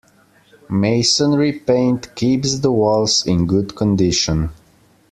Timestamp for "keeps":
2.15-2.57